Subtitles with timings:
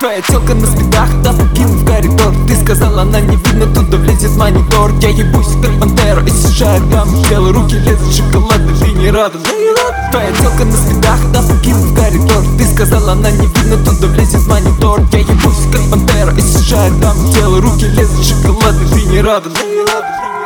[0.00, 2.32] Твоя телка на спидах, да покинул в коридор.
[2.48, 4.94] Ты сказала, она не видно, туда влезет монитор.
[5.02, 9.50] Я ебусь, как пантера, и сжигаю там Белые руки лезут, шоколадный, ты не рада, да
[9.50, 12.42] не рада Твоя телка на спидах, да покинул в коридор.
[12.56, 15.02] Ты сказала, она не видно, туда влезет монитор.
[15.12, 19.62] Я ебусь, как пантера, и сжигаю там Белые руки лезут, шоколадный, ты не рада, да
[19.62, 20.29] не рада